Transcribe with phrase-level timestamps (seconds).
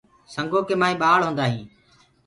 [0.33, 1.69] سنگو ڪي مآئينٚ ڀآݪ هوندآ هينٚ۔